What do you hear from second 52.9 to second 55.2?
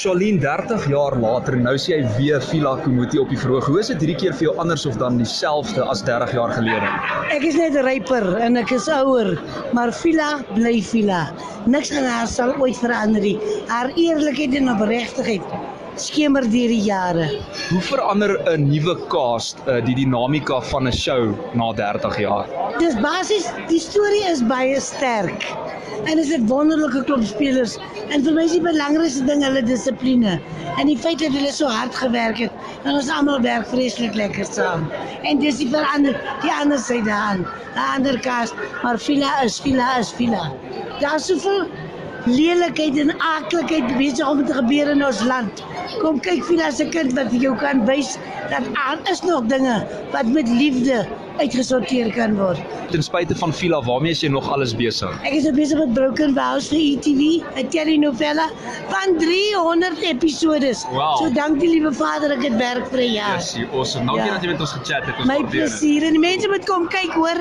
Ten spyte van Villa, waarmee is jy nog alles besig?